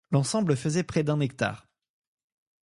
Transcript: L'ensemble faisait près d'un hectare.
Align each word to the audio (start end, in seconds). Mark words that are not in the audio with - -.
L'ensemble 0.09 0.55
faisait 0.55 0.81
près 0.81 1.03
d'un 1.03 1.19
hectare. 1.19 1.67